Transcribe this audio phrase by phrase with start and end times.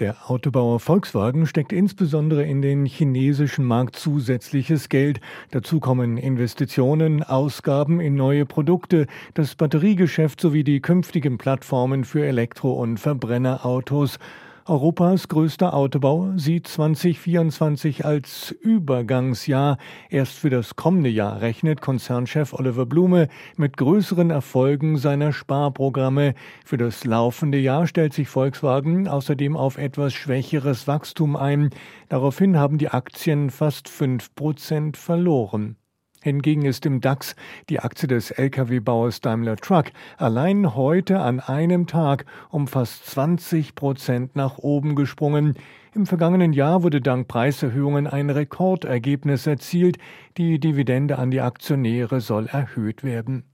[0.00, 5.20] Der Autobauer Volkswagen steckt insbesondere in den chinesischen Markt zusätzliches Geld.
[5.52, 12.72] Dazu kommen Investitionen, Ausgaben in neue Produkte, das Batteriegeschäft sowie die künftigen Plattformen für Elektro-
[12.72, 14.18] und Verbrennerautos.
[14.66, 19.76] Europas größter Autobauer sieht 2024 als Übergangsjahr.
[20.08, 26.32] Erst für das kommende Jahr rechnet Konzernchef Oliver Blume mit größeren Erfolgen seiner Sparprogramme.
[26.64, 31.68] Für das laufende Jahr stellt sich Volkswagen außerdem auf etwas schwächeres Wachstum ein.
[32.08, 35.76] Daraufhin haben die Aktien fast fünf Prozent verloren.
[36.24, 37.36] Hingegen ist im DAX
[37.68, 44.34] die Aktie des Lkw-Bauers Daimler Truck allein heute an einem Tag um fast 20 Prozent
[44.34, 45.52] nach oben gesprungen.
[45.94, 49.98] Im vergangenen Jahr wurde dank Preiserhöhungen ein Rekordergebnis erzielt.
[50.38, 53.44] Die Dividende an die Aktionäre soll erhöht werden.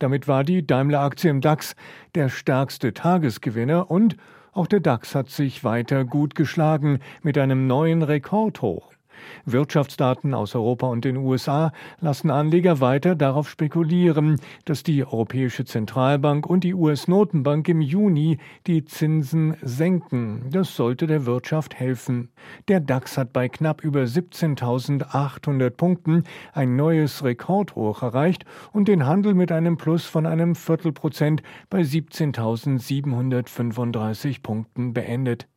[0.00, 1.76] Damit war die Daimler-Aktie im DAX
[2.16, 4.16] der stärkste Tagesgewinner und
[4.50, 8.95] auch der DAX hat sich weiter gut geschlagen mit einem neuen Rekordhoch.
[9.44, 16.46] Wirtschaftsdaten aus Europa und den USA lassen Anleger weiter darauf spekulieren, dass die Europäische Zentralbank
[16.46, 20.46] und die US-Notenbank im Juni die Zinsen senken.
[20.50, 22.30] Das sollte der Wirtschaft helfen.
[22.68, 29.34] Der DAX hat bei knapp über 17.800 Punkten ein neues Rekordhoch erreicht und den Handel
[29.34, 35.48] mit einem Plus von einem Viertelprozent bei 17.735 Punkten beendet.